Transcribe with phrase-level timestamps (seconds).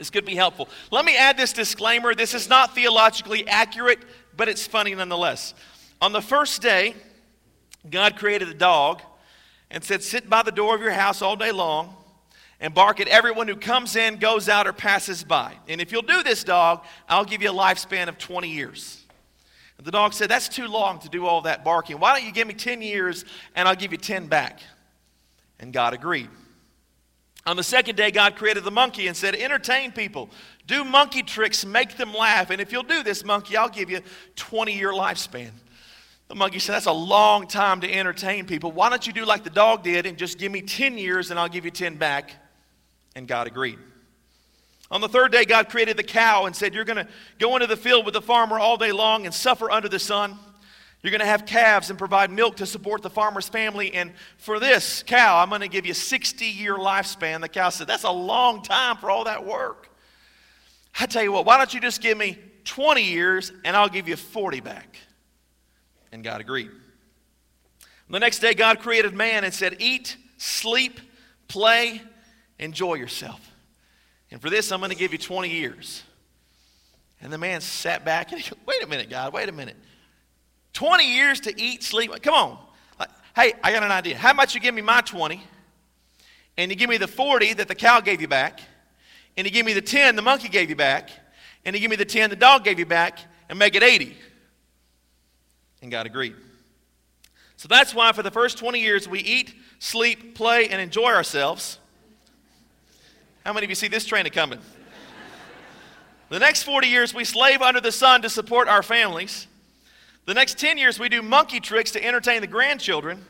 [0.00, 0.66] This could be helpful.
[0.90, 2.14] Let me add this disclaimer.
[2.14, 3.98] This is not theologically accurate,
[4.34, 5.52] but it's funny nonetheless.
[6.00, 6.94] On the first day,
[7.90, 9.02] God created a dog
[9.70, 11.94] and said, Sit by the door of your house all day long
[12.60, 15.52] and bark at everyone who comes in, goes out, or passes by.
[15.68, 19.04] And if you'll do this, dog, I'll give you a lifespan of 20 years.
[19.76, 22.00] And the dog said, That's too long to do all that barking.
[22.00, 24.60] Why don't you give me 10 years and I'll give you 10 back?
[25.58, 26.30] And God agreed.
[27.46, 30.30] On the second day, God created the monkey and said, Entertain people,
[30.66, 32.50] do monkey tricks, make them laugh.
[32.50, 34.00] And if you'll do this, monkey, I'll give you
[34.36, 35.50] 20 year lifespan.
[36.28, 38.72] The monkey said, That's a long time to entertain people.
[38.72, 41.40] Why don't you do like the dog did and just give me 10 years and
[41.40, 42.34] I'll give you 10 back?
[43.16, 43.78] And God agreed.
[44.90, 47.66] On the third day, God created the cow and said, You're going to go into
[47.66, 50.38] the field with the farmer all day long and suffer under the sun.
[51.02, 53.94] You're going to have calves and provide milk to support the farmer's family.
[53.94, 57.40] And for this cow, I'm going to give you 60 year lifespan.
[57.40, 59.88] The cow said, That's a long time for all that work.
[60.98, 64.08] I tell you what, why don't you just give me 20 years and I'll give
[64.08, 64.96] you 40 back?
[66.12, 66.70] And God agreed.
[68.10, 71.00] The next day, God created man and said, Eat, sleep,
[71.46, 72.02] play,
[72.58, 73.40] enjoy yourself.
[74.32, 76.02] And for this, I'm going to give you 20 years.
[77.20, 79.76] And the man sat back and he goes, Wait a minute, God, wait a minute.
[80.72, 82.10] 20 years to eat, sleep.
[82.22, 82.58] Come on.
[83.34, 84.16] Hey, I got an idea.
[84.16, 85.40] How about you give me my 20,
[86.56, 88.60] and you give me the 40 that the cow gave you back,
[89.36, 91.10] and you give me the 10 the monkey gave you back,
[91.64, 94.16] and you give me the 10 the dog gave you back, and make it 80?
[95.82, 96.34] And God agreed.
[97.56, 101.78] So that's why for the first 20 years we eat, sleep, play, and enjoy ourselves.
[103.44, 104.58] How many of you see this train coming?
[106.30, 109.46] the next 40 years we slave under the sun to support our families.
[110.30, 113.24] The next 10 years, we do monkey tricks to entertain the grandchildren.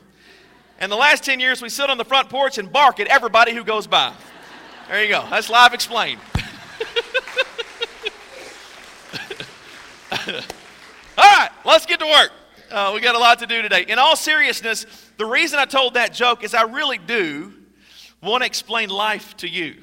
[0.77, 3.55] And the last 10 years, we sit on the front porch and bark at everybody
[3.55, 4.13] who goes by.
[4.87, 5.25] There you go.
[5.27, 6.21] That's live explained.
[11.17, 12.31] all right, let's get to work.
[12.69, 13.83] Uh, we got a lot to do today.
[13.87, 14.85] In all seriousness,
[15.17, 17.51] the reason I told that joke is I really do
[18.21, 19.73] want to explain life to you.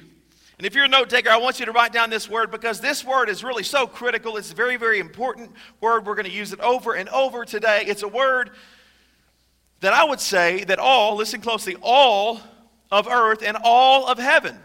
[0.59, 2.81] And if you're a note taker, I want you to write down this word because
[2.81, 4.35] this word is really so critical.
[4.35, 6.05] It's a very, very important word.
[6.05, 7.85] We're going to use it over and over today.
[7.87, 8.51] It's a word
[9.79, 12.41] that I would say that all, listen closely, all
[12.91, 14.59] of earth and all of heaven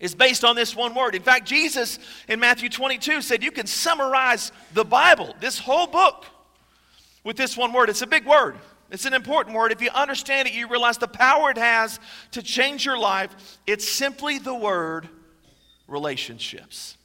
[0.00, 1.14] is based on this one word.
[1.14, 6.26] In fact, Jesus in Matthew 22 said you can summarize the Bible, this whole book,
[7.24, 7.88] with this one word.
[7.88, 8.56] It's a big word.
[8.94, 9.72] It's an important word.
[9.72, 11.98] If you understand it, you realize the power it has
[12.30, 13.58] to change your life.
[13.66, 15.08] It's simply the word
[15.88, 16.96] relationships.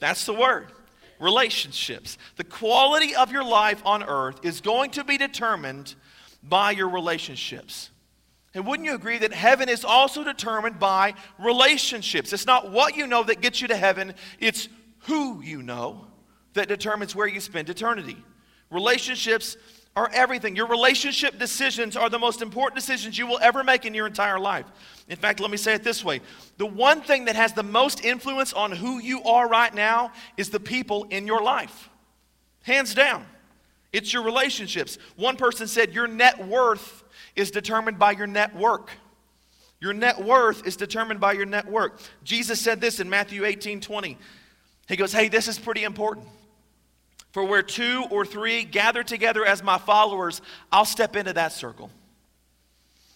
[0.00, 0.66] That's the word
[1.20, 2.18] relationships.
[2.36, 5.94] The quality of your life on earth is going to be determined
[6.42, 7.90] by your relationships.
[8.52, 12.32] And wouldn't you agree that heaven is also determined by relationships?
[12.32, 14.68] It's not what you know that gets you to heaven, it's
[15.02, 16.04] who you know
[16.54, 18.16] that determines where you spend eternity.
[18.70, 19.56] Relationships
[19.98, 20.54] are everything.
[20.54, 24.38] Your relationship decisions are the most important decisions you will ever make in your entire
[24.38, 24.64] life.
[25.08, 26.20] In fact, let me say it this way
[26.56, 30.50] the one thing that has the most influence on who you are right now is
[30.50, 31.90] the people in your life.
[32.62, 33.26] Hands down.
[33.92, 34.98] It's your relationships.
[35.16, 37.02] One person said, Your net worth
[37.34, 38.92] is determined by your network.
[39.80, 42.00] Your net worth is determined by your network.
[42.22, 44.16] Jesus said this in Matthew 18 20.
[44.86, 46.28] He goes, Hey, this is pretty important.
[47.38, 51.88] For where two or three gather together as my followers, I'll step into that circle.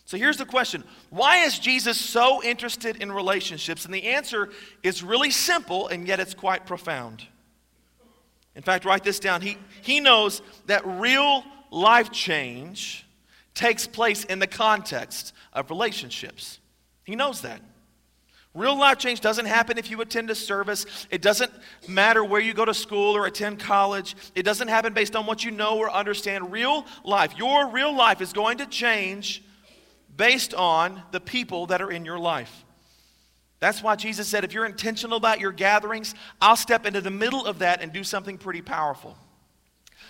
[0.04, 3.84] So here's the question Why is Jesus so interested in relationships?
[3.84, 4.50] And the answer
[4.84, 7.26] is really simple, and yet it's quite profound.
[8.54, 9.40] In fact, write this down.
[9.40, 13.04] He, he knows that real life change
[13.54, 16.60] takes place in the context of relationships.
[17.02, 17.60] He knows that.
[18.54, 20.84] Real life change doesn't happen if you attend a service.
[21.10, 21.50] It doesn't
[21.88, 24.14] matter where you go to school or attend college.
[24.34, 26.52] It doesn't happen based on what you know or understand.
[26.52, 29.42] Real life, your real life is going to change
[30.14, 32.64] based on the people that are in your life.
[33.58, 37.46] That's why Jesus said, if you're intentional about your gatherings, I'll step into the middle
[37.46, 39.16] of that and do something pretty powerful.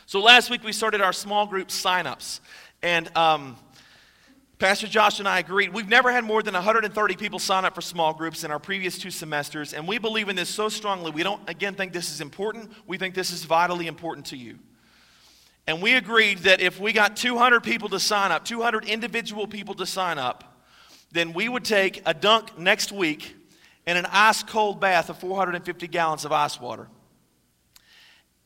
[0.06, 2.40] So last week we started our small group signups.
[2.82, 3.56] And um,
[4.62, 5.74] Pastor Josh and I agreed.
[5.74, 8.96] We've never had more than 130 people sign up for small groups in our previous
[8.96, 11.10] two semesters, and we believe in this so strongly.
[11.10, 12.70] We don't, again, think this is important.
[12.86, 14.60] We think this is vitally important to you.
[15.66, 19.74] And we agreed that if we got 200 people to sign up, 200 individual people
[19.74, 20.62] to sign up,
[21.10, 23.34] then we would take a dunk next week
[23.84, 26.86] in an ice cold bath of 450 gallons of ice water.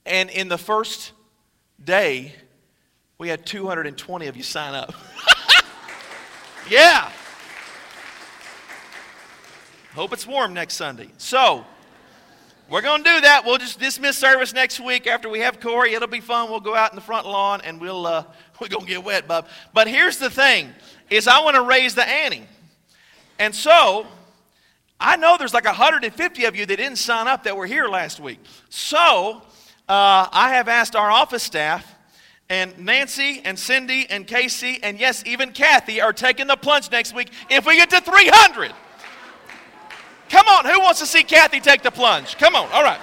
[0.06, 1.12] And in the first
[1.84, 2.34] day,
[3.18, 4.94] we had 220 of you sign up.
[6.68, 7.10] Yeah.
[9.94, 11.08] Hope it's warm next Sunday.
[11.16, 11.64] So,
[12.68, 13.44] We're going to do that.
[13.44, 15.94] We'll just dismiss service next week after we have Corey.
[15.94, 16.50] It'll be fun.
[16.50, 18.24] We'll go out in the front lawn and we'll uh,
[18.60, 19.46] we're going to get wet, bub.
[19.72, 20.72] But here's the thing:
[21.08, 22.42] is I want to raise the ante,
[23.38, 24.08] and so
[24.98, 28.18] I know there's like 150 of you that didn't sign up that were here last
[28.18, 28.40] week.
[28.68, 29.42] So
[29.88, 31.95] uh, I have asked our office staff.
[32.48, 37.14] And Nancy and Cindy and Casey and yes, even Kathy are taking the plunge next
[37.14, 38.72] week if we get to 300.
[40.28, 42.36] Come on, who wants to see Kathy take the plunge?
[42.36, 43.00] Come on, all right.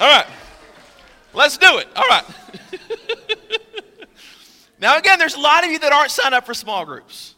[0.00, 0.26] All right.
[1.34, 1.88] Let's do it.
[1.96, 2.24] All right.
[4.80, 7.34] now, again, there's a lot of you that aren't signed up for small groups.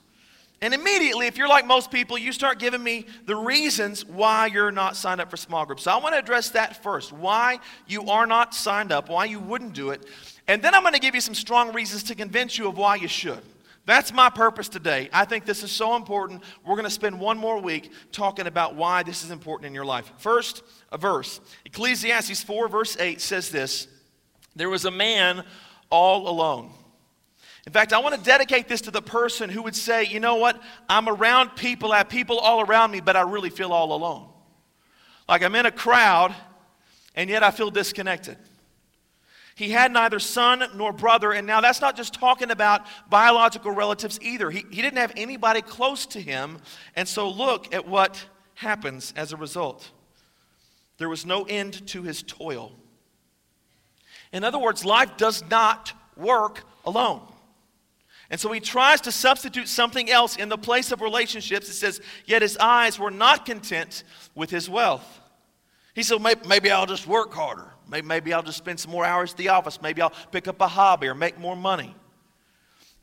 [0.61, 4.73] And immediately, if you're like most people, you start giving me the reasons why you're
[4.73, 5.83] not signed up for small groups.
[5.83, 9.39] So I want to address that first why you are not signed up, why you
[9.39, 10.07] wouldn't do it.
[10.47, 12.97] And then I'm going to give you some strong reasons to convince you of why
[12.97, 13.43] you should.
[13.87, 15.11] That's my purpose today.
[15.13, 16.43] I think this is so important.
[16.65, 19.85] We're going to spend one more week talking about why this is important in your
[19.85, 20.11] life.
[20.19, 21.41] First, a verse.
[21.67, 23.89] Ecclesiastes 4, verse 8 says this
[24.57, 25.45] There was a man
[25.91, 26.71] all alone.
[27.67, 30.37] In fact, I want to dedicate this to the person who would say, you know
[30.37, 30.63] what?
[30.89, 34.29] I'm around people, I have people all around me, but I really feel all alone.
[35.29, 36.35] Like I'm in a crowd,
[37.15, 38.37] and yet I feel disconnected.
[39.55, 44.19] He had neither son nor brother, and now that's not just talking about biological relatives
[44.21, 44.51] either.
[44.51, 46.59] He, he didn't have anybody close to him,
[46.97, 48.25] and so look at what
[48.55, 49.91] happens as a result.
[50.99, 52.73] There was no end to his toil.
[54.33, 57.23] In other words, life does not work alone.
[58.31, 61.69] And so he tries to substitute something else in the place of relationships.
[61.69, 64.03] It says, Yet his eyes were not content
[64.35, 65.21] with his wealth.
[65.95, 67.74] He said, Maybe I'll just work harder.
[67.89, 69.81] Maybe I'll just spend some more hours at the office.
[69.81, 71.95] Maybe I'll pick up a hobby or make more money.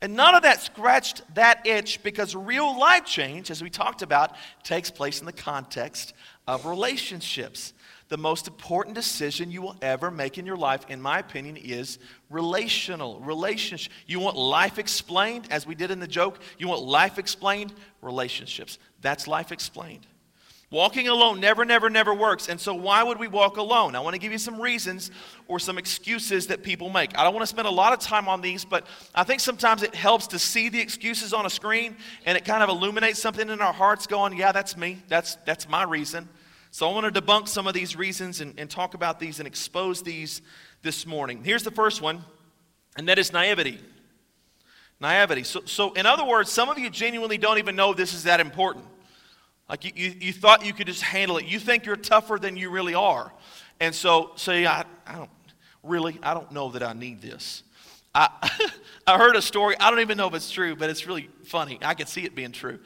[0.02, 4.34] And none of that scratched that itch because real life change, as we talked about,
[4.64, 6.12] takes place in the context
[6.48, 7.72] of relationships.
[8.08, 12.00] The most important decision you will ever make in your life, in my opinion, is
[12.30, 13.20] relational.
[13.20, 13.92] Relationship.
[14.08, 16.40] You want life explained, as we did in the joke?
[16.58, 17.72] You want life explained?
[18.02, 18.78] Relationships.
[19.00, 20.06] That's life explained.
[20.72, 22.48] Walking alone never, never, never works.
[22.48, 23.94] And so, why would we walk alone?
[23.94, 25.10] I want to give you some reasons
[25.46, 27.16] or some excuses that people make.
[27.16, 29.82] I don't want to spend a lot of time on these, but I think sometimes
[29.82, 33.50] it helps to see the excuses on a screen and it kind of illuminates something
[33.50, 35.02] in our hearts going, yeah, that's me.
[35.08, 36.26] That's, that's my reason.
[36.70, 39.46] So, I want to debunk some of these reasons and, and talk about these and
[39.46, 40.40] expose these
[40.80, 41.44] this morning.
[41.44, 42.24] Here's the first one,
[42.96, 43.78] and that is naivety.
[45.00, 45.42] Naivety.
[45.42, 48.40] So, so in other words, some of you genuinely don't even know this is that
[48.40, 48.86] important.
[49.72, 51.46] Like you, you, you, thought you could just handle it.
[51.46, 53.32] You think you're tougher than you really are.
[53.80, 55.30] And so, say, I, I don't
[55.82, 57.62] really, I don't know that I need this.
[58.14, 58.28] I,
[59.06, 59.74] I heard a story.
[59.80, 61.78] I don't even know if it's true, but it's really funny.
[61.80, 62.80] I can see it being true.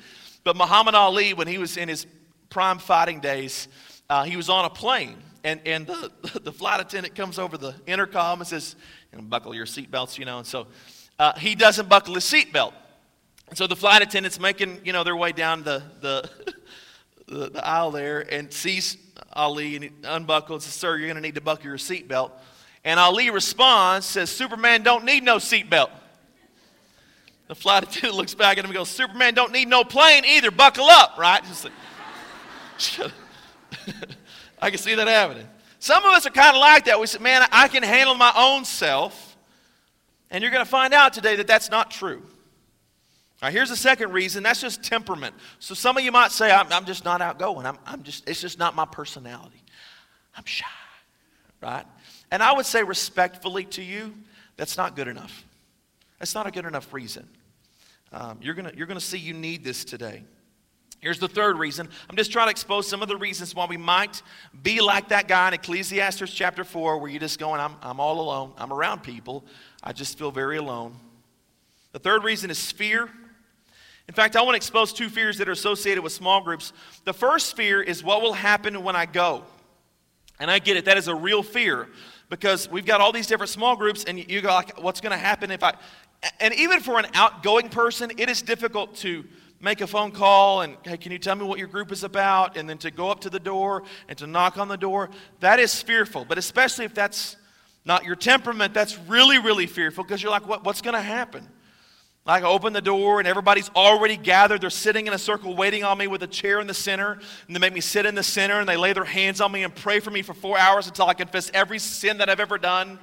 [0.44, 2.06] But Muhammad Ali, when he was in his
[2.50, 3.66] prime fighting days,
[4.08, 5.16] uh, he was on a plane.
[5.42, 6.12] And, and the,
[6.44, 8.76] the flight attendant comes over the intercom and says,
[9.10, 10.38] and buckle your seatbelts, you know.
[10.38, 10.68] And so
[11.18, 12.74] uh, he doesn't buckle his seatbelt.
[13.54, 16.30] So the flight attendant's making, you know, their way down the, the
[17.26, 18.96] the, the aisle there and sees
[19.32, 22.30] Ali and he unbuckles says, Sir, you're going to need to buckle your seatbelt.
[22.84, 25.90] And Ali responds, says, Superman don't need no seatbelt.
[27.48, 30.50] The flight attendant looks back at him and goes, Superman don't need no plane either.
[30.50, 31.42] Buckle up, right?
[31.64, 31.72] Like,
[34.60, 35.46] I can see that happening.
[35.78, 36.98] Some of us are kind of like that.
[36.98, 39.36] We say, man, I can handle my own self.
[40.30, 42.22] And you're going to find out today that that's not true.
[43.42, 45.34] Now, here's the second reason that's just temperament.
[45.58, 47.66] So, some of you might say, I'm, I'm just not outgoing.
[47.66, 49.62] I'm, I'm just, it's just not my personality.
[50.36, 50.66] I'm shy,
[51.62, 51.84] right?
[52.30, 54.14] And I would say respectfully to you,
[54.56, 55.44] that's not good enough.
[56.18, 57.28] That's not a good enough reason.
[58.12, 60.24] Um, you're going you're gonna see you need this today.
[61.00, 61.88] Here's the third reason.
[62.08, 64.22] I'm just trying to expose some of the reasons why we might
[64.62, 68.18] be like that guy in Ecclesiastes chapter 4, where you're just going, I'm, I'm all
[68.18, 68.52] alone.
[68.56, 69.44] I'm around people.
[69.82, 70.96] I just feel very alone.
[71.92, 73.10] The third reason is fear.
[74.08, 76.72] In fact, I want to expose two fears that are associated with small groups.
[77.04, 79.44] The first fear is what will happen when I go.
[80.38, 81.88] And I get it, that is a real fear
[82.28, 85.18] because we've got all these different small groups, and you go, like, what's going to
[85.18, 85.74] happen if I.
[86.40, 89.24] And even for an outgoing person, it is difficult to
[89.60, 92.56] make a phone call and, hey, can you tell me what your group is about?
[92.56, 95.10] And then to go up to the door and to knock on the door.
[95.40, 96.24] That is fearful.
[96.24, 97.36] But especially if that's
[97.84, 101.48] not your temperament, that's really, really fearful because you're like, what, what's going to happen?
[102.26, 104.60] Like I open the door and everybody's already gathered.
[104.60, 107.12] They're sitting in a circle waiting on me with a chair in the center.
[107.46, 109.62] And they make me sit in the center and they lay their hands on me
[109.62, 112.58] and pray for me for four hours until I confess every sin that I've ever
[112.58, 112.98] done.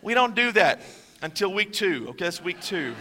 [0.00, 0.80] We don't do that
[1.20, 2.06] until week two.
[2.10, 2.94] Okay, that's week two.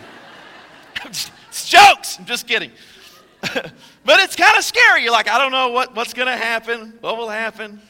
[1.05, 1.31] it's
[1.69, 2.19] jokes.
[2.19, 2.71] I'm just kidding.
[3.41, 5.03] but it's kind of scary.
[5.03, 7.81] You're like, I don't know what, what's going to happen, what will happen.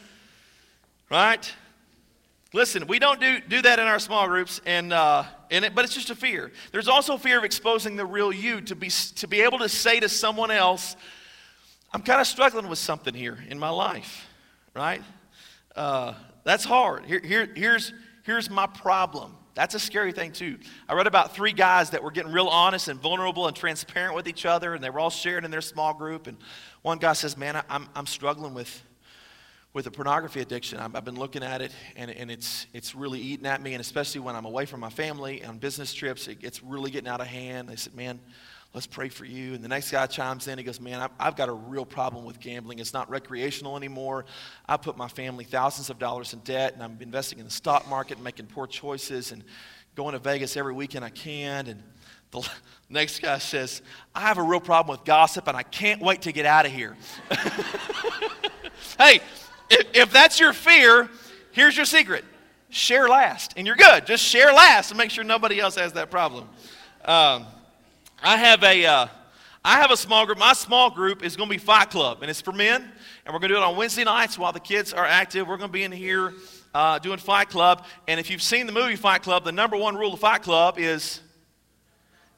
[1.10, 1.51] Right?
[2.51, 5.86] Listen, we don't do, do that in our small groups, and, uh, in it, but
[5.86, 6.51] it's just a fear.
[6.72, 10.00] There's also fear of exposing the real you to be, to be able to say
[10.00, 10.96] to someone else,
[11.94, 14.27] I'm kind of struggling with something here in my life,
[14.75, 15.03] right?
[15.75, 17.06] Uh, that's hard.
[17.06, 19.36] Here, here, here's, here's my problem.
[19.53, 20.58] That's a scary thing, too.
[20.88, 24.27] I read about three guys that were getting real honest and vulnerable and transparent with
[24.27, 26.25] each other, and they were all sharing in their small group.
[26.25, 26.38] And
[26.82, 28.84] one guy says, Man, I, I'm, I'm struggling with
[29.74, 30.80] with a pornography addiction.
[30.80, 34.22] I've, been looking at it, and, and it's, it's really eating at me, and especially
[34.22, 37.28] when I'm away from my family on business trips, it, it's really getting out of
[37.28, 37.70] hand.
[37.70, 38.20] They said, Man,
[38.74, 39.54] let's pray for you.
[39.54, 40.58] And the next guy chimes in.
[40.58, 42.80] He goes, Man, I've, I've got a real problem with gambling.
[42.80, 44.26] It's not recreational anymore.
[44.68, 47.88] I put my family thousands of dollars in debt, and I'm investing in the stock
[47.88, 49.44] market and making poor choices and
[49.96, 51.68] going to Vegas every weekend I can.
[51.68, 51.84] And
[52.32, 52.50] the
[52.90, 53.84] next guy says,
[54.16, 56.72] I have a real problem with gossip, and I can't wait to get out of
[56.72, 56.98] here.
[58.98, 59.22] hey,
[59.70, 61.10] if, if that's your fear,
[61.52, 62.26] here's your secret
[62.70, 64.06] share last, and you're good.
[64.06, 66.48] Just share last and make sure nobody else has that problem.
[67.06, 67.46] Um,
[68.22, 68.86] I have a.
[68.86, 69.08] Uh,
[69.64, 70.38] I have a small group.
[70.38, 72.82] My small group is going to be Fight Club, and it's for men.
[72.82, 75.50] And we're going to do it on Wednesday nights while the kids are active.
[75.50, 76.34] We're going to be in here
[76.74, 77.86] uh, doing Fight Club.
[78.08, 80.80] And if you've seen the movie Fight Club, the number one rule of Fight Club
[80.80, 81.20] is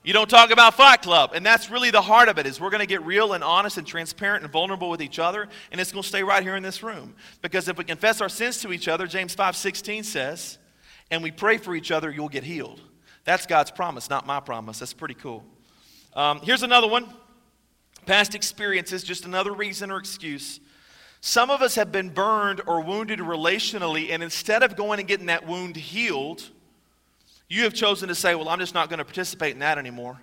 [0.03, 1.31] you don't talk about Fight Club.
[1.35, 3.77] And that's really the heart of it is we're going to get real and honest
[3.77, 5.47] and transparent and vulnerable with each other.
[5.71, 7.13] And it's going to stay right here in this room.
[7.41, 10.57] Because if we confess our sins to each other, James 5.16 says,
[11.11, 12.81] and we pray for each other, you'll get healed.
[13.25, 14.79] That's God's promise, not my promise.
[14.79, 15.43] That's pretty cool.
[16.15, 17.07] Um, here's another one.
[18.07, 20.59] Past experiences, just another reason or excuse.
[21.19, 25.27] Some of us have been burned or wounded relationally, and instead of going and getting
[25.27, 26.49] that wound healed,
[27.51, 30.19] you have chosen to say, Well, I'm just not going to participate in that anymore.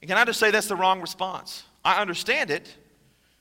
[0.00, 1.64] And can I just say that's the wrong response?
[1.84, 2.72] I understand it,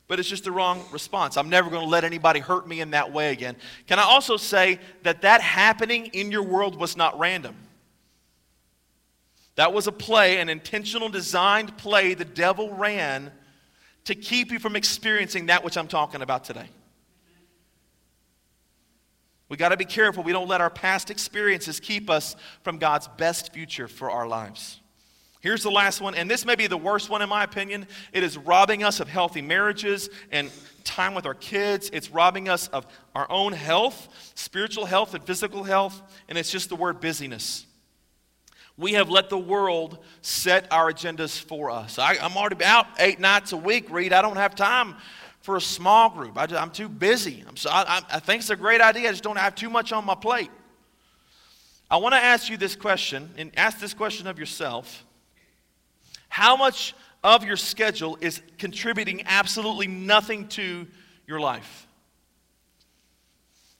[0.08, 1.38] but it's just the wrong response.
[1.38, 3.56] I'm never going to let anybody hurt me in that way again.
[3.86, 7.56] Can I also say that that happening in your world was not random?
[9.56, 13.32] That was a play, an intentional, designed play the devil ran
[14.06, 16.68] to keep you from experiencing that which I'm talking about today.
[19.50, 23.08] We got to be careful we don't let our past experiences keep us from God's
[23.18, 24.80] best future for our lives.
[25.42, 27.88] Here's the last one, and this may be the worst one in my opinion.
[28.12, 30.52] It is robbing us of healthy marriages and
[30.84, 31.90] time with our kids.
[31.94, 36.68] It's robbing us of our own health, spiritual health, and physical health, and it's just
[36.68, 37.66] the word busyness.
[38.76, 42.00] We have let the world set our agendas for us.
[42.00, 44.14] I, am already out eight nights a week, Reed.
[44.14, 44.96] I don't have time
[45.50, 46.38] for a small group.
[46.38, 47.44] I, am too busy.
[47.48, 49.10] I'm so, I, I think it's a great idea.
[49.10, 50.52] I just don't have too much on my plate.
[51.90, 55.04] I want to ask you this question, and ask this question of yourself.
[56.28, 60.86] How much of your schedule is contributing absolutely nothing to
[61.26, 61.88] your life?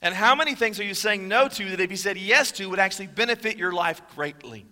[0.02, 2.68] And how many things are you saying no to that if you said yes to
[2.68, 4.66] would actually benefit your life greatly?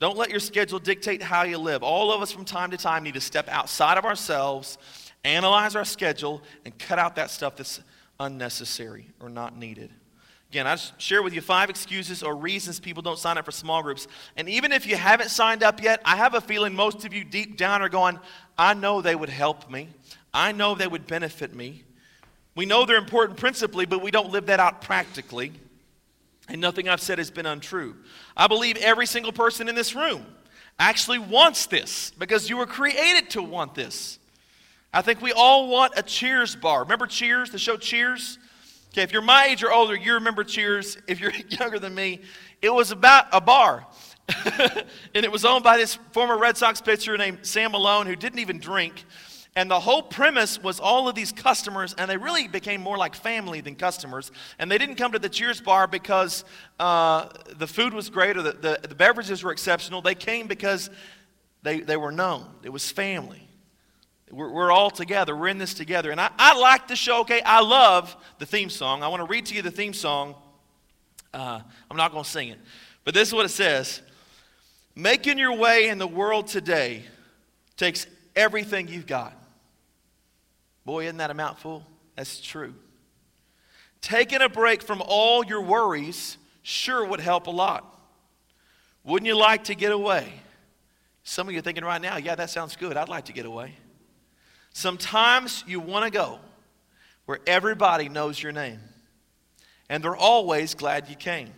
[0.00, 1.82] Don't let your schedule dictate how you live.
[1.82, 4.78] All of us from time to time need to step outside of ourselves,
[5.24, 7.80] analyze our schedule, and cut out that stuff that's
[8.18, 9.90] unnecessary or not needed.
[10.50, 13.84] Again, I share with you five excuses or reasons people don't sign up for small
[13.84, 14.08] groups.
[14.36, 17.22] And even if you haven't signed up yet, I have a feeling most of you
[17.22, 18.18] deep down are going,
[18.58, 19.90] I know they would help me.
[20.34, 21.84] I know they would benefit me.
[22.56, 25.52] We know they're important principally, but we don't live that out practically.
[26.48, 27.94] And nothing I've said has been untrue.
[28.36, 30.26] I believe every single person in this room
[30.80, 34.18] actually wants this because you were created to want this.
[34.92, 36.82] I think we all want a Cheers bar.
[36.82, 38.38] Remember Cheers, the show Cheers?
[38.92, 40.98] Okay, if you're my age or older, you remember Cheers.
[41.06, 42.22] If you're younger than me,
[42.60, 43.86] it was about a bar.
[44.58, 48.40] and it was owned by this former Red Sox pitcher named Sam Malone who didn't
[48.40, 49.04] even drink.
[49.56, 53.16] And the whole premise was all of these customers, and they really became more like
[53.16, 54.30] family than customers.
[54.60, 56.44] And they didn't come to the Cheers bar because
[56.78, 60.02] uh, the food was great or the, the, the, beverages were exceptional.
[60.02, 60.88] They came because
[61.62, 62.46] they, they were known.
[62.62, 63.49] It was family.
[64.30, 65.36] We're, we're all together.
[65.36, 66.10] We're in this together.
[66.10, 67.40] And I, I like the show, okay?
[67.42, 69.02] I love the theme song.
[69.02, 70.34] I want to read to you the theme song.
[71.32, 71.60] Uh,
[71.90, 72.58] I'm not going to sing it.
[73.04, 74.02] But this is what it says
[74.94, 77.04] Making your way in the world today
[77.76, 78.06] takes
[78.36, 79.36] everything you've got.
[80.84, 81.84] Boy, isn't that a mouthful?
[82.16, 82.74] That's true.
[84.00, 87.86] Taking a break from all your worries sure would help a lot.
[89.04, 90.32] Wouldn't you like to get away?
[91.22, 92.96] Some of you are thinking right now, yeah, that sounds good.
[92.96, 93.74] I'd like to get away.
[94.72, 96.38] Sometimes you want to go
[97.26, 98.80] where everybody knows your name,
[99.88, 101.52] and they're always glad you came.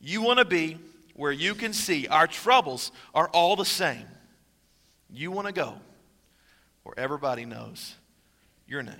[0.00, 0.78] You want to be
[1.14, 4.06] where you can see our troubles are all the same.
[5.10, 5.74] You want to go
[6.82, 7.94] where everybody knows
[8.66, 8.94] your name.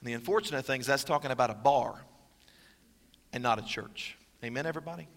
[0.00, 2.00] And the unfortunate thing is that's talking about a bar
[3.32, 4.16] and not a church.
[4.44, 5.08] Amen, everybody?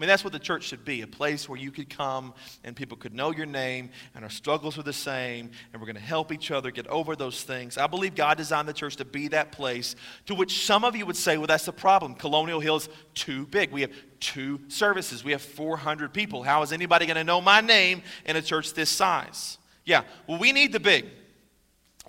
[0.00, 2.32] I mean, that's what the church should be a place where you could come
[2.64, 5.94] and people could know your name and our struggles are the same and we're going
[5.94, 7.76] to help each other get over those things.
[7.76, 11.04] I believe God designed the church to be that place to which some of you
[11.04, 12.14] would say, well, that's the problem.
[12.14, 13.72] Colonial Hill's too big.
[13.72, 13.90] We have
[14.20, 16.42] two services, we have 400 people.
[16.42, 19.58] How is anybody going to know my name in a church this size?
[19.84, 21.08] Yeah, well, we need the big.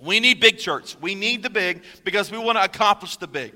[0.00, 0.96] We need big church.
[0.98, 3.52] We need the big because we want to accomplish the big.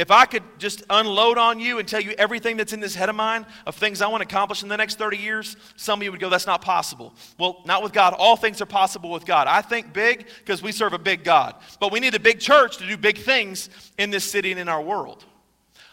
[0.00, 3.10] If I could just unload on you and tell you everything that's in this head
[3.10, 6.04] of mine of things I want to accomplish in the next 30 years, some of
[6.04, 7.12] you would go, that's not possible.
[7.38, 8.14] Well, not with God.
[8.14, 9.46] All things are possible with God.
[9.46, 11.54] I think big because we serve a big God.
[11.80, 14.70] But we need a big church to do big things in this city and in
[14.70, 15.22] our world.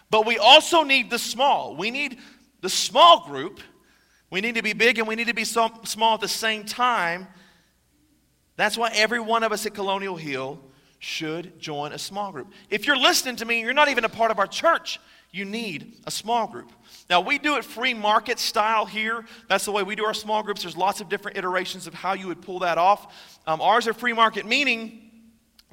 [0.10, 1.76] But we also need the small.
[1.76, 2.20] We need
[2.62, 3.60] the small group.
[4.30, 7.28] We need to be big and we need to be small at the same time.
[8.56, 10.62] That's why every one of us at Colonial Hill
[11.00, 12.52] should join a small group.
[12.70, 15.00] If you're listening to me, you're not even a part of our church,
[15.32, 16.72] you need a small group.
[17.10, 19.26] Now, we do it free market style here.
[19.50, 20.64] That's the way we do our small groups.
[20.64, 23.38] There's lots of different iterations of how you would pull that off.
[23.46, 25.12] Um, ours are free market, meaning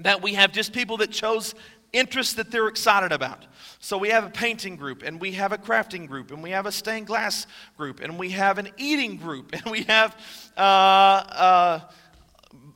[0.00, 1.54] that we have just people that chose
[1.92, 3.46] interests that they're excited about.
[3.78, 6.66] So we have a painting group, and we have a crafting group, and we have
[6.66, 10.16] a stained glass group, and we have an eating group, and we have
[10.56, 11.80] uh, uh,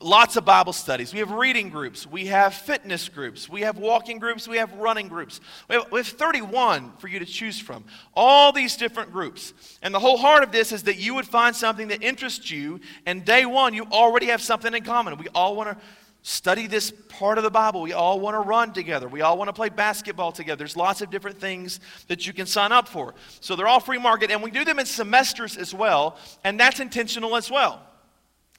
[0.00, 1.12] lots of Bible studies.
[1.12, 2.06] We have reading groups.
[2.06, 3.49] We have fitness groups.
[3.49, 4.47] We have walking groups.
[4.47, 5.40] We have running groups.
[5.68, 7.85] We have, we have 31 for you to choose from.
[8.14, 9.54] All these different groups.
[9.82, 12.80] And the whole heart of this is that you would find something that interests you,
[13.06, 15.16] and day one, you already have something in common.
[15.18, 15.85] We all want to
[16.23, 17.80] study this part of the Bible.
[17.80, 19.08] We all want to run together.
[19.08, 20.56] We all want to play basketball together.
[20.56, 23.14] There's lots of different things that you can sign up for.
[23.40, 26.80] So they're all free market, and we do them in semesters as well, and that's
[26.80, 27.82] intentional as well.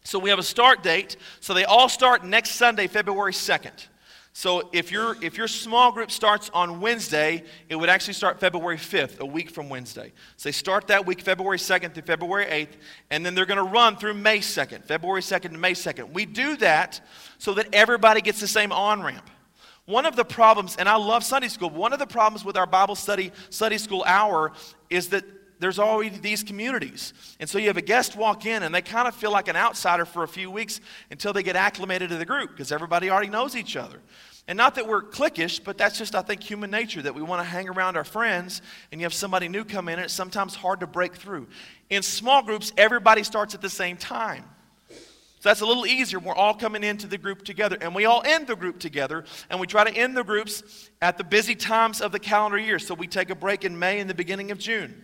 [0.04, 1.18] So we have a start date.
[1.40, 3.88] So they all start next Sunday, February 2nd.
[4.32, 8.78] So if, your if your small group starts on Wednesday, it would actually start February
[8.78, 10.14] 5th, a week from Wednesday.
[10.38, 12.78] So they start that week, February 2nd through February 8th,
[13.10, 16.14] and then they're going to run through May 2nd, February 2nd to May 2nd.
[16.14, 17.02] We do that
[17.38, 19.30] so that everybody gets the same on ramp.
[19.86, 22.68] One of the problems, and I love Sunday school, one of the problems with our
[22.68, 24.52] Bible study, Sunday school hour
[24.90, 25.26] is that
[25.60, 27.14] there's already these communities.
[27.40, 29.56] And so you have a guest walk in and they kind of feel like an
[29.56, 30.80] outsider for a few weeks
[31.12, 34.00] until they get acclimated to the group because everybody already knows each other.
[34.48, 37.42] And not that we're cliquish, but that's just, I think, human nature that we want
[37.42, 40.56] to hang around our friends and you have somebody new come in and it's sometimes
[40.56, 41.48] hard to break through.
[41.90, 44.46] In small groups, everybody starts at the same time.
[45.42, 46.20] So that's a little easier.
[46.20, 49.58] We're all coming into the group together, and we all end the group together, and
[49.58, 52.78] we try to end the groups at the busy times of the calendar year.
[52.78, 55.02] So we take a break in May and the beginning of June.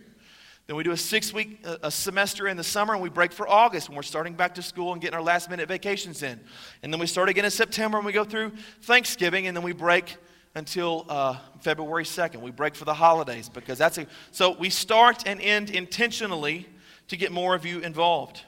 [0.66, 3.48] Then we do a six week a semester in the summer and we break for
[3.48, 6.40] August when we're starting back to school and getting our last minute vacations in.
[6.82, 8.52] And then we start again in September and we go through
[8.82, 10.16] Thanksgiving and then we break
[10.56, 12.40] until uh, February 2nd.
[12.40, 14.06] We break for the holidays because that's a.
[14.32, 16.66] So we start and end intentionally
[17.08, 18.42] to get more of you involved.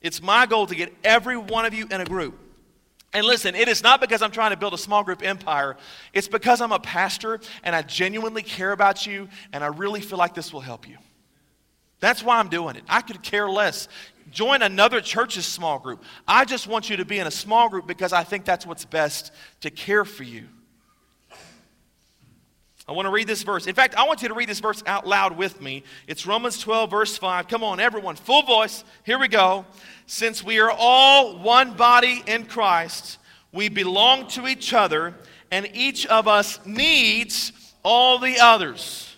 [0.00, 2.38] It's my goal to get every one of you in a group.
[3.12, 5.76] And listen, it is not because I'm trying to build a small group empire.
[6.12, 10.18] It's because I'm a pastor and I genuinely care about you and I really feel
[10.18, 10.98] like this will help you.
[12.06, 12.84] That's why I'm doing it.
[12.88, 13.88] I could care less.
[14.30, 16.04] Join another church's small group.
[16.28, 18.84] I just want you to be in a small group because I think that's what's
[18.84, 20.44] best to care for you.
[22.86, 23.66] I want to read this verse.
[23.66, 25.82] In fact, I want you to read this verse out loud with me.
[26.06, 27.48] It's Romans 12, verse 5.
[27.48, 28.84] Come on, everyone, full voice.
[29.02, 29.64] Here we go.
[30.06, 33.18] Since we are all one body in Christ,
[33.50, 35.12] we belong to each other,
[35.50, 37.50] and each of us needs
[37.82, 39.15] all the others.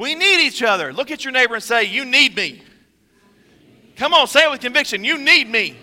[0.00, 0.94] We need each other.
[0.94, 2.62] Look at your neighbor and say, You need me.
[3.96, 5.04] Come on, say it with conviction.
[5.04, 5.76] You need me.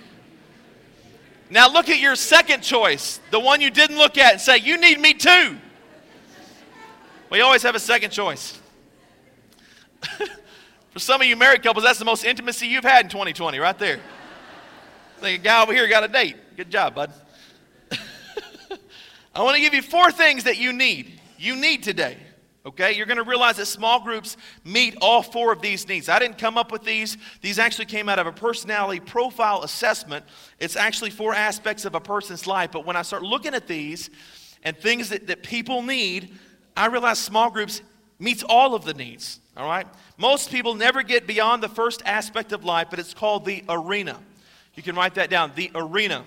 [1.52, 4.82] Now look at your second choice, the one you didn't look at, and say, You
[4.82, 5.58] need me too.
[7.30, 8.60] We always have a second choice.
[10.02, 13.78] For some of you married couples, that's the most intimacy you've had in 2020, right
[13.78, 14.00] there.
[15.20, 16.38] Think a guy over here got a date.
[16.56, 17.14] Good job, bud.
[19.36, 21.22] I want to give you four things that you need.
[21.38, 22.18] You need today.
[22.68, 26.10] Okay, you're going to realize that small groups meet all four of these needs.
[26.10, 27.18] I didn't come up with these.
[27.40, 30.26] These actually came out of a personality profile assessment.
[30.60, 32.72] It's actually four aspects of a person's life.
[32.74, 34.10] But when I start looking at these
[34.64, 36.36] and things that, that people need,
[36.76, 37.82] I realize small groups
[38.20, 39.40] meets all of the needs.
[39.56, 39.88] All right?
[40.18, 44.20] Most people never get beyond the first aspect of life, but it's called the arena.
[44.76, 46.26] You can write that down the arena.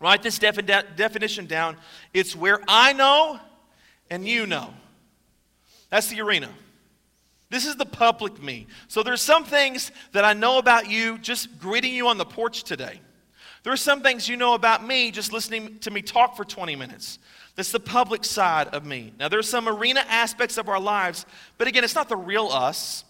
[0.00, 1.78] Write this definition down.
[2.12, 3.40] It's where I know
[4.10, 4.74] and you know.
[5.90, 6.48] That's the arena.
[7.48, 8.66] This is the public me.
[8.88, 12.64] So there's some things that I know about you just greeting you on the porch
[12.64, 13.00] today.
[13.62, 16.76] There are some things you know about me just listening to me talk for 20
[16.76, 17.18] minutes.
[17.54, 19.12] That's the public side of me.
[19.18, 21.24] Now, there's some arena aspects of our lives,
[21.58, 23.04] but again, it's not the real us.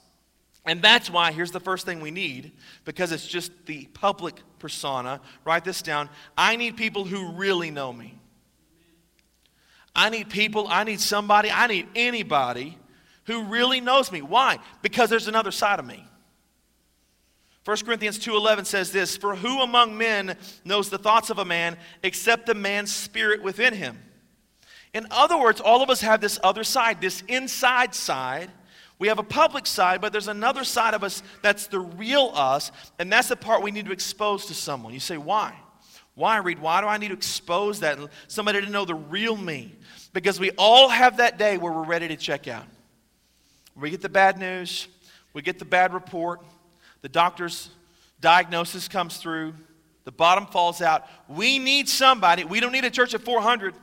[0.64, 2.52] And that's why, here's the first thing we need,
[2.84, 5.20] because it's just the public persona.
[5.44, 6.08] Write this down.
[6.36, 8.18] I need people who really know me.
[9.96, 12.78] I need people, I need somebody, I need anybody
[13.24, 14.20] who really knows me.
[14.22, 14.58] Why?
[14.82, 16.06] Because there's another side of me.
[17.64, 21.76] 1 Corinthians 2:11 says this, "For who among men knows the thoughts of a man
[22.04, 24.00] except the man's spirit within him?"
[24.92, 28.52] In other words, all of us have this other side, this inside side.
[28.98, 32.70] We have a public side, but there's another side of us that's the real us,
[32.98, 34.94] and that's the part we need to expose to someone.
[34.94, 35.54] You say, "Why?"
[36.16, 36.58] Why, Reed?
[36.58, 37.98] Why do I need to expose that?
[38.26, 39.76] Somebody to know the real me.
[40.12, 42.64] Because we all have that day where we're ready to check out.
[43.76, 44.88] We get the bad news,
[45.34, 46.40] we get the bad report,
[47.02, 47.68] the doctor's
[48.22, 49.52] diagnosis comes through,
[50.04, 51.06] the bottom falls out.
[51.28, 52.44] We need somebody.
[52.44, 53.74] We don't need a church of 400.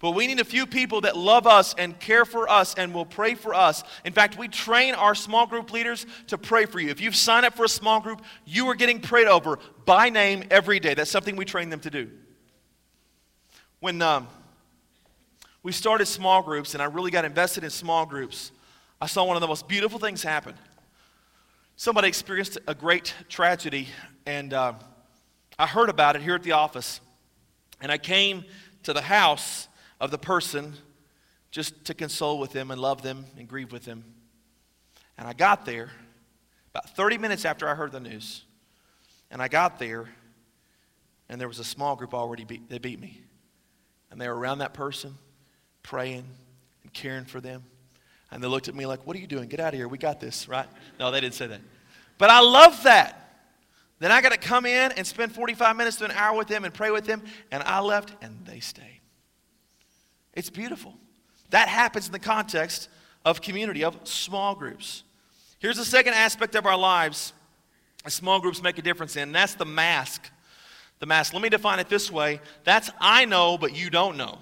[0.00, 3.04] But we need a few people that love us and care for us and will
[3.04, 3.82] pray for us.
[4.04, 6.90] In fact, we train our small group leaders to pray for you.
[6.90, 10.44] If you've signed up for a small group, you are getting prayed over by name
[10.50, 10.94] every day.
[10.94, 12.10] That's something we train them to do.
[13.80, 14.28] When um,
[15.62, 18.52] we started small groups and I really got invested in small groups,
[19.00, 20.54] I saw one of the most beautiful things happen
[21.78, 23.86] somebody experienced a great tragedy,
[24.26, 24.72] and uh,
[25.60, 27.00] I heard about it here at the office.
[27.80, 28.44] And I came
[28.82, 29.67] to the house
[30.00, 30.74] of the person
[31.50, 34.04] just to console with them and love them and grieve with them.
[35.16, 35.90] And I got there
[36.70, 38.44] about 30 minutes after I heard the news.
[39.30, 40.08] And I got there,
[41.28, 43.20] and there was a small group already, beat, they beat me.
[44.10, 45.14] And they were around that person,
[45.82, 46.24] praying
[46.82, 47.64] and caring for them.
[48.30, 49.48] And they looked at me like, What are you doing?
[49.48, 49.88] Get out of here.
[49.88, 50.66] We got this, right?
[50.98, 51.60] No, they didn't say that.
[52.16, 53.14] But I love that.
[53.98, 56.64] Then I got to come in and spend 45 minutes to an hour with them
[56.64, 57.22] and pray with them.
[57.50, 58.97] And I left and they stayed.
[60.38, 60.94] It's beautiful.
[61.50, 62.88] That happens in the context
[63.24, 65.02] of community, of small groups.
[65.58, 67.32] Here's the second aspect of our lives
[68.06, 70.30] small groups make a difference in, and that's the mask.
[71.00, 71.32] The mask.
[71.32, 74.38] Let me define it this way that's I know, but you don't know.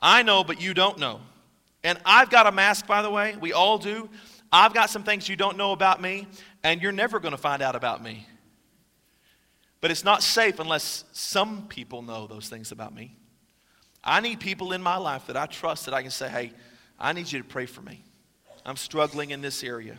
[0.00, 1.20] I know, but you don't know.
[1.84, 3.36] And I've got a mask, by the way.
[3.38, 4.08] We all do.
[4.50, 6.26] I've got some things you don't know about me,
[6.64, 8.26] and you're never going to find out about me.
[9.82, 13.14] But it's not safe unless some people know those things about me.
[14.06, 16.52] I need people in my life that I trust that I can say, hey,
[16.98, 18.02] I need you to pray for me.
[18.64, 19.98] I'm struggling in this area.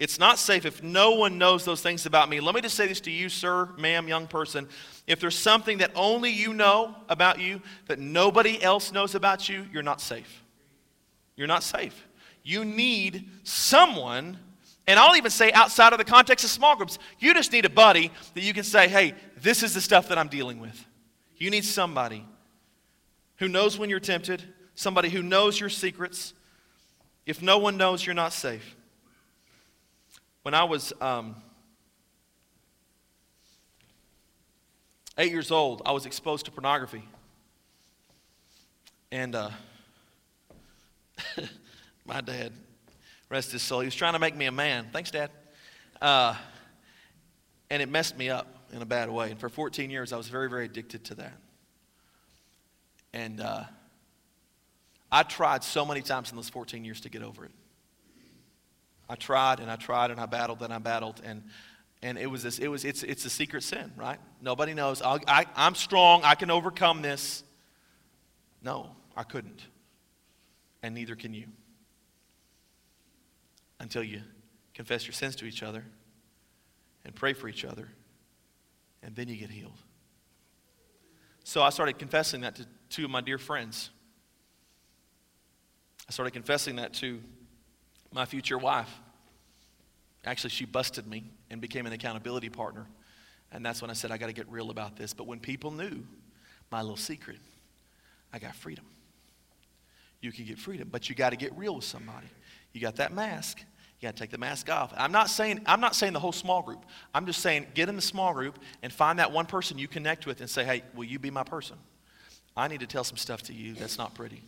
[0.00, 2.40] It's not safe if no one knows those things about me.
[2.40, 4.66] Let me just say this to you, sir, ma'am, young person.
[5.06, 9.66] If there's something that only you know about you, that nobody else knows about you,
[9.72, 10.42] you're not safe.
[11.36, 12.06] You're not safe.
[12.42, 14.38] You need someone,
[14.86, 17.70] and I'll even say outside of the context of small groups, you just need a
[17.70, 20.84] buddy that you can say, hey, this is the stuff that I'm dealing with.
[21.36, 22.24] You need somebody
[23.40, 26.34] who knows when you're tempted, somebody who knows your secrets.
[27.24, 28.76] If no one knows, you're not safe.
[30.42, 31.36] When I was um,
[35.16, 37.02] eight years old, I was exposed to pornography.
[39.10, 39.50] And uh,
[42.04, 42.52] my dad,
[43.30, 44.88] rest his soul, he was trying to make me a man.
[44.92, 45.30] Thanks, Dad.
[46.00, 46.36] Uh,
[47.70, 49.30] and it messed me up in a bad way.
[49.30, 51.32] And for 14 years, I was very, very addicted to that.
[53.12, 53.64] And uh,
[55.10, 57.50] I tried so many times in those 14 years to get over it.
[59.08, 61.42] I tried and I tried and I battled and I battled and
[62.02, 64.18] and it was this it was it's it's a secret sin right?
[64.40, 65.02] Nobody knows.
[65.02, 66.22] I'll, I, i'm strong.
[66.22, 67.42] I can overcome this.
[68.62, 69.62] No i couldn't.
[70.82, 71.46] And neither can you.
[73.78, 74.22] Until you
[74.72, 75.84] confess your sins to each other
[77.04, 77.88] and pray for each other,
[79.02, 79.78] and then you get healed.
[81.44, 83.90] So I started confessing that to two of my dear friends.
[86.08, 87.20] I started confessing that to
[88.12, 88.90] my future wife.
[90.24, 92.86] Actually, she busted me and became an accountability partner.
[93.52, 95.14] And that's when I said, I got to get real about this.
[95.14, 96.04] But when people knew
[96.70, 97.38] my little secret,
[98.32, 98.84] I got freedom
[100.20, 100.88] you can get freedom.
[100.90, 102.26] But you got to get real with somebody.
[102.72, 103.58] You got that mask.
[103.58, 104.92] You got to take the mask off.
[104.96, 106.84] I'm not saying I'm not saying the whole small group.
[107.14, 110.26] I'm just saying get in the small group and find that one person you connect
[110.26, 111.76] with and say, "Hey, will you be my person?
[112.60, 114.42] I need to tell some stuff to you that's not pretty."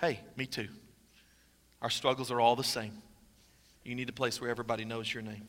[0.00, 0.68] Hey, me too.
[1.82, 2.92] Our struggles are all the same.
[3.84, 5.48] You need a place where everybody knows your name.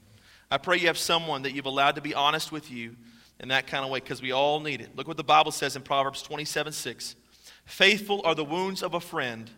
[0.51, 2.95] I pray you have someone that you've allowed to be honest with you
[3.39, 4.95] in that kind of way because we all need it.
[4.95, 7.15] Look what the Bible says in Proverbs 27 6.
[7.65, 9.49] Faithful are the wounds of a friend,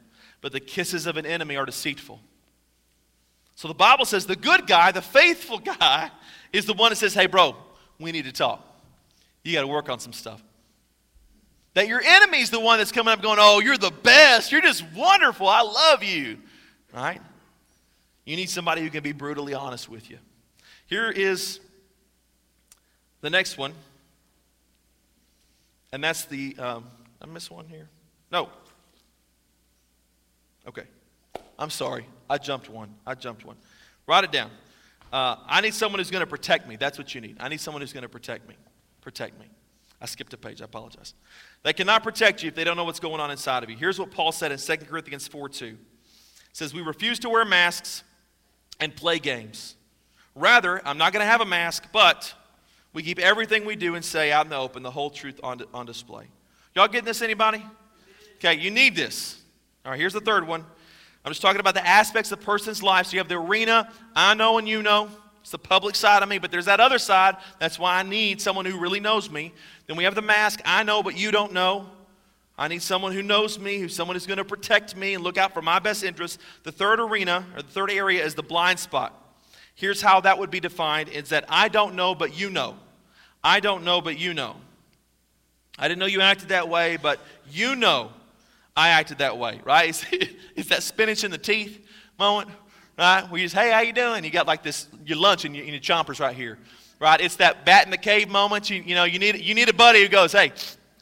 [0.41, 2.19] but the kisses of an enemy are deceitful.
[3.55, 6.09] So the Bible says the good guy, the faithful guy,
[6.51, 7.55] is the one that says, hey, bro,
[7.99, 8.67] we need to talk.
[9.43, 10.43] You got to work on some stuff.
[11.73, 14.51] That your enemy's the one that's coming up going, Oh, you're the best.
[14.51, 15.47] You're just wonderful.
[15.47, 16.37] I love you.
[16.93, 17.21] Right?
[18.25, 20.17] You need somebody who can be brutally honest with you.
[20.85, 21.59] Here is
[23.21, 23.73] the next one.
[25.93, 26.85] And that's the, um,
[27.21, 27.89] I miss one here?
[28.31, 28.49] No.
[30.67, 30.83] Okay.
[31.57, 32.05] I'm sorry.
[32.29, 32.93] I jumped one.
[33.05, 33.55] I jumped one.
[34.07, 34.49] Write it down.
[35.11, 36.75] Uh, I need someone who's going to protect me.
[36.75, 37.37] That's what you need.
[37.39, 38.55] I need someone who's going to protect me.
[39.01, 39.47] Protect me.
[40.01, 40.61] I skipped a page.
[40.61, 41.13] I apologize.
[41.63, 43.77] They cannot protect you if they don't know what's going on inside of you.
[43.77, 45.65] Here's what Paul said in 2 Corinthians 4 2.
[45.65, 45.77] It
[46.53, 48.03] says, We refuse to wear masks
[48.79, 49.75] and play games.
[50.33, 52.33] Rather, I'm not going to have a mask, but
[52.93, 55.61] we keep everything we do and say out in the open, the whole truth on,
[55.73, 56.25] on display.
[56.75, 57.63] Y'all getting this, anybody?
[58.35, 59.39] Okay, you need this.
[59.85, 60.65] All right, here's the third one.
[61.23, 63.07] I'm just talking about the aspects of the person's life.
[63.07, 65.09] So you have the arena, I know and you know.
[65.41, 67.35] It's the public side of me, but there's that other side.
[67.59, 69.53] That's why I need someone who really knows me.
[69.87, 71.89] Then we have the mask, I know, but you don't know.
[72.57, 75.37] I need someone who knows me, who's someone who's going to protect me and look
[75.37, 76.37] out for my best interests.
[76.63, 79.17] The third arena, or the third area, is the blind spot.
[79.73, 82.77] Here's how that would be defined is that I don't know, but you know.
[83.43, 84.55] I don't know, but you know.
[85.79, 88.11] I didn't know you acted that way, but you know
[88.75, 90.05] I acted that way, right?
[90.55, 91.87] It's that spinach in the teeth
[92.19, 92.49] moment,
[92.97, 93.27] right?
[93.31, 94.23] You just, hey, how you doing?
[94.23, 96.57] You got like this, your lunch and your, and your chompers right here,
[96.99, 97.19] right?
[97.19, 98.69] It's that bat in the cave moment.
[98.69, 100.51] You, you know, you need, you need a buddy who goes, hey,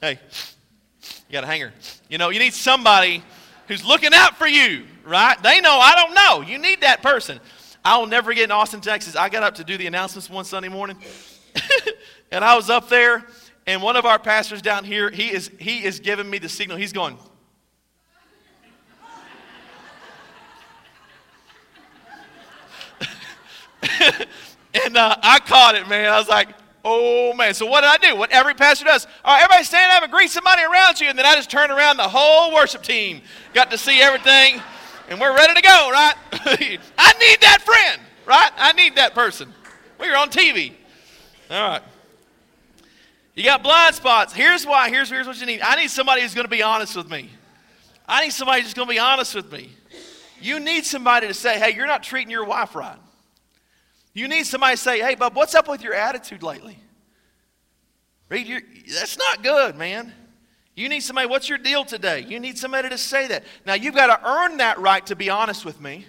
[0.02, 0.19] hey,
[1.02, 1.73] you got a hanger.
[2.10, 3.23] You know, you need somebody
[3.67, 5.41] who's looking out for you, right?
[5.41, 6.41] They know, I don't know.
[6.41, 7.39] You need that person.
[7.84, 9.15] I will never get in Austin, Texas.
[9.15, 10.97] I got up to do the announcements one Sunday morning,
[12.32, 13.25] and I was up there,
[13.65, 16.78] and one of our pastors down here, he is, he is giving me the signal.
[16.78, 17.17] He's going,
[24.86, 26.12] and uh, I caught it, man.
[26.12, 26.50] I was like,
[26.84, 27.54] oh, man.
[27.54, 28.17] So what did I do?
[28.17, 29.06] What every pastor does.
[29.24, 31.08] All right, everybody stand up and greet somebody around you.
[31.08, 33.22] And then I just turned around the whole worship team.
[33.54, 34.62] Got to see everything.
[35.10, 36.13] And we're ready to go, right?
[36.34, 38.52] I need that friend, right?
[38.58, 39.52] I need that person.
[40.00, 40.74] We were on TV.
[41.50, 41.82] All right.
[43.36, 44.34] You got blind spots.
[44.34, 44.89] Here's why.
[44.89, 45.62] Here's, here's what you need.
[45.62, 47.30] I need somebody who's going to be honest with me.
[48.08, 49.69] I need somebody who's going to be honest with me.
[50.41, 52.98] You need somebody to say, hey, you're not treating your wife right.
[54.19, 56.77] You need somebody to say, hey, Bub, what's up with your attitude lately?
[58.27, 60.12] Reed that's not good, man.
[60.75, 62.25] You need somebody, what's your deal today?
[62.27, 63.45] You need somebody to say that.
[63.65, 66.05] Now, you've got to earn that right to be honest with me.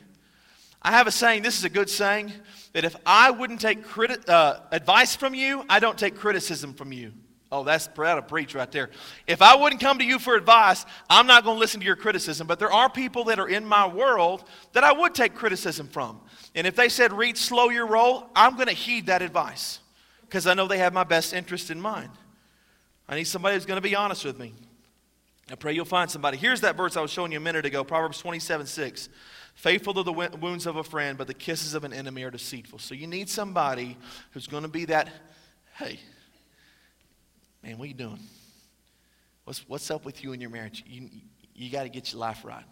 [0.83, 2.33] I have a saying, this is a good saying,
[2.73, 6.93] that if I wouldn't take criti- uh, advice from you, I don't take criticism from
[6.93, 7.13] you.
[7.53, 8.91] Oh, that's that'll preach right there.
[9.27, 11.97] If I wouldn't come to you for advice, I'm not going to listen to your
[11.97, 12.47] criticism.
[12.47, 16.21] But there are people that are in my world that I would take criticism from.
[16.55, 19.81] And if they said, Reed slow your roll, I'm going to heed that advice
[20.23, 22.11] because I know they have my best interest in mind.
[23.09, 24.55] I need somebody who's going to be honest with me.
[25.51, 26.37] I pray you'll find somebody.
[26.37, 29.09] Here's that verse I was showing you a minute ago Proverbs 27 6.
[29.55, 32.79] Faithful to the wounds of a friend, but the kisses of an enemy are deceitful.
[32.79, 33.99] So you need somebody
[34.31, 35.11] who's going to be that,
[35.77, 35.99] hey,
[37.63, 38.21] man, what are you doing?
[39.45, 40.85] What's, what's up with you and your marriage?
[40.87, 41.09] You,
[41.55, 42.65] you got to get your life right.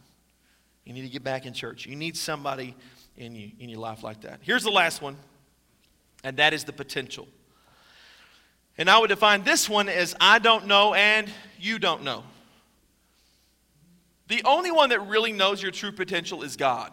[0.85, 1.87] You need to get back in church.
[1.87, 2.75] You need somebody
[3.17, 4.41] in, you, in your life like that.
[4.43, 5.17] Here's the last one,
[6.25, 7.29] and that is the potential.
[8.79, 12.23] And I would define this one as I don't know and you don't know.
[14.29, 16.93] The only one that really knows your true potential is God.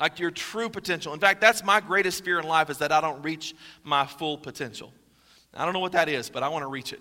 [0.00, 1.12] Like your true potential.
[1.12, 4.38] In fact, that's my greatest fear in life is that I don't reach my full
[4.38, 4.92] potential.
[5.54, 7.00] I don't know what that is, but I want to reach it.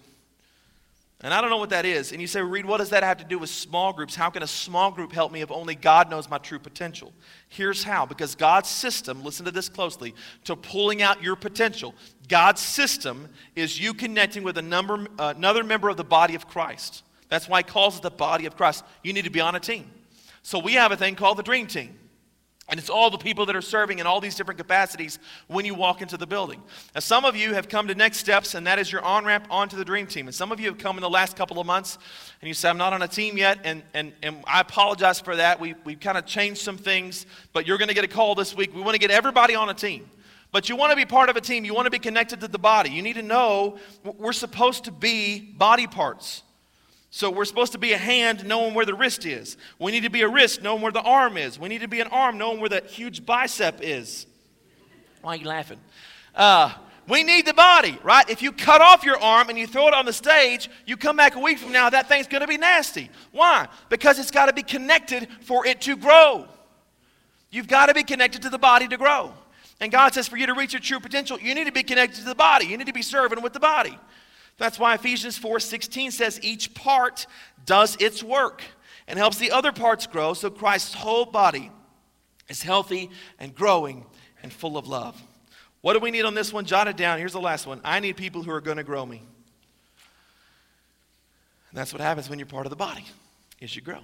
[1.21, 2.11] And I don't know what that is.
[2.11, 4.13] And you say, Reed, what does that have to do with small groups?
[4.13, 7.11] How can a small group help me if only God knows my true potential?
[7.49, 11.95] Here's how because God's system, listen to this closely, to pulling out your potential,
[12.27, 17.03] God's system is you connecting with number, uh, another member of the body of Christ.
[17.29, 18.83] That's why he calls it the body of Christ.
[19.03, 19.89] You need to be on a team.
[20.43, 21.97] So we have a thing called the dream team.
[22.69, 25.73] And it's all the people that are serving in all these different capacities when you
[25.73, 26.61] walk into the building.
[26.93, 29.47] Now, some of you have come to next steps, and that is your on ramp
[29.49, 30.27] onto the dream team.
[30.27, 31.97] And some of you have come in the last couple of months,
[32.41, 35.37] and you say, I'm not on a team yet, and, and, and I apologize for
[35.37, 35.61] that.
[35.61, 38.53] We, we've kind of changed some things, but you're going to get a call this
[38.53, 38.75] week.
[38.75, 40.09] We want to get everybody on a team.
[40.51, 42.47] But you want to be part of a team, you want to be connected to
[42.47, 42.89] the body.
[42.89, 46.43] You need to know we're supposed to be body parts.
[47.09, 49.57] So we're supposed to be a hand knowing where the wrist is.
[49.79, 51.57] We need to be a wrist knowing where the arm is.
[51.57, 54.27] We need to be an arm knowing where that huge bicep is.
[55.21, 55.79] Why are you laughing?
[56.35, 56.73] Uh,
[57.07, 58.29] we need the body, right?
[58.29, 61.15] If you cut off your arm and you throw it on the stage, you come
[61.15, 63.09] back a week from now, that thing's going to be nasty.
[63.31, 63.67] Why?
[63.87, 66.45] Because it's got to be connected for it to grow.
[67.49, 69.33] You've got to be connected to the body to grow.
[69.79, 72.19] And God says for you to reach your true potential, you need to be connected
[72.19, 72.65] to the body.
[72.65, 73.97] You need to be serving with the body.
[74.57, 77.27] That's why Ephesians 4:16 says each part
[77.65, 78.63] does its work
[79.07, 81.71] and helps the other parts grow so Christ's whole body
[82.49, 84.05] is healthy and growing
[84.41, 85.21] and full of love.
[85.81, 86.65] What do we need on this one?
[86.65, 87.19] Jot it down.
[87.19, 87.81] Here's the last one.
[87.83, 89.21] I need people who are going to grow me.
[91.69, 93.05] And that's what happens when you're part of the body,
[93.59, 93.99] is you grow.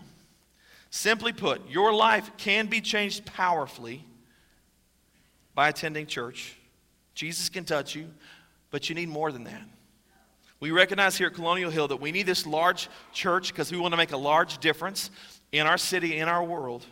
[0.91, 4.05] Simply put, your life can be changed powerfully
[5.55, 6.55] by attending church.
[7.15, 8.09] Jesus can touch you,
[8.69, 9.63] but you need more than that.
[10.63, 13.91] We recognize here at Colonial Hill that we need this large church because we want
[13.91, 15.11] to make a large difference
[15.51, 16.85] in our city, in our world.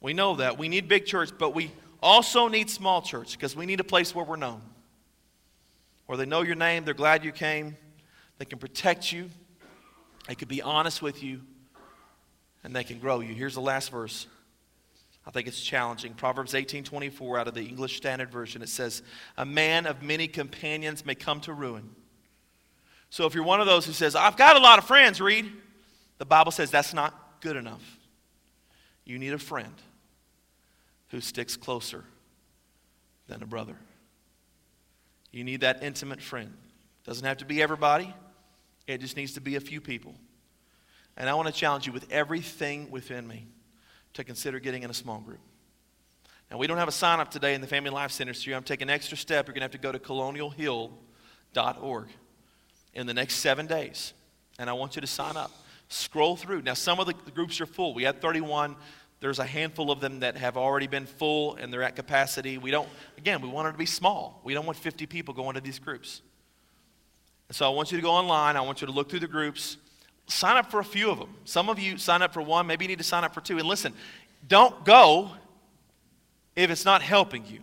[0.00, 0.58] We know that.
[0.58, 4.14] We need big church, but we also need small church because we need a place
[4.14, 4.62] where we're known.
[6.06, 7.76] Where they know your name, they're glad you came,
[8.38, 9.28] they can protect you,
[10.28, 11.40] they can be honest with you,
[12.62, 13.34] and they can grow you.
[13.34, 14.28] Here's the last verse.
[15.26, 16.14] I think it's challenging.
[16.14, 18.62] Proverbs 18:24 out of the English Standard Version.
[18.62, 19.02] It says,
[19.36, 21.96] "A man of many companions may come to ruin."
[23.12, 25.52] So if you're one of those who says, "I've got a lot of friends," read,
[26.16, 27.82] the Bible says that's not good enough.
[29.04, 29.74] You need a friend
[31.08, 32.06] who sticks closer
[33.26, 33.76] than a brother.
[35.30, 36.56] You need that intimate friend.
[37.04, 38.14] Doesn't have to be everybody.
[38.86, 40.14] It just needs to be a few people.
[41.18, 43.46] And I want to challenge you with everything within me
[44.14, 45.42] to consider getting in a small group.
[46.50, 48.64] Now, we don't have a sign up today in the Family Life Center, so I'm
[48.64, 49.48] taking an extra step.
[49.48, 52.08] You're going to have to go to colonialhill.org
[52.94, 54.12] in the next seven days.
[54.58, 55.50] And I want you to sign up.
[55.88, 56.62] Scroll through.
[56.62, 57.94] Now, some of the groups are full.
[57.94, 58.76] We had 31.
[59.20, 62.58] There's a handful of them that have already been full and they're at capacity.
[62.58, 64.40] We don't, again, we want it to be small.
[64.44, 66.22] We don't want 50 people going to these groups.
[67.48, 68.56] And so I want you to go online.
[68.56, 69.76] I want you to look through the groups
[70.26, 71.34] sign up for a few of them.
[71.44, 73.58] Some of you sign up for one, maybe you need to sign up for two.
[73.58, 73.92] And listen,
[74.46, 75.30] don't go
[76.56, 77.60] if it's not helping you.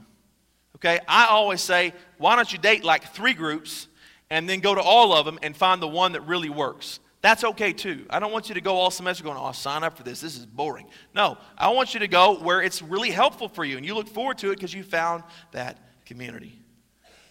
[0.76, 1.00] Okay?
[1.08, 3.88] I always say, why don't you date like three groups
[4.30, 7.00] and then go to all of them and find the one that really works?
[7.22, 8.06] That's okay too.
[8.10, 10.22] I don't want you to go all semester going, oh, sign up for this.
[10.22, 10.88] This is boring.
[11.14, 14.08] No, I want you to go where it's really helpful for you and you look
[14.08, 16.62] forward to it because you found that community.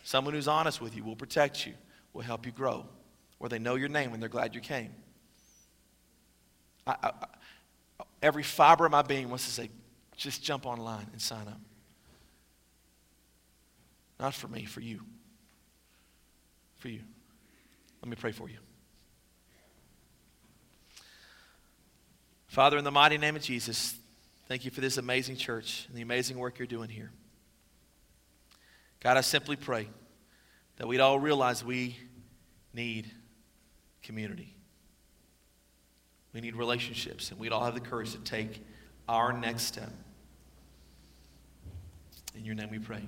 [0.02, 1.72] Someone who's honest with you will protect you,
[2.12, 2.86] will help you grow,
[3.38, 4.92] where they know your name and they're glad you came.
[6.86, 7.12] I, I,
[8.22, 9.70] every fiber of my being wants to say,
[10.16, 11.60] just jump online and sign up.
[14.20, 15.00] Not for me, for you.
[16.78, 17.00] For you.
[18.02, 18.58] Let me pray for you.
[22.46, 23.94] Father, in the mighty name of Jesus,
[24.46, 27.10] thank you for this amazing church and the amazing work you're doing here.
[29.00, 29.88] God, I simply pray
[30.76, 31.96] that we'd all realize we
[32.72, 33.10] need
[34.02, 34.54] community.
[36.32, 38.64] We need relationships, and we'd all have the courage to take
[39.08, 39.90] our next step.
[42.34, 43.02] In your name we pray.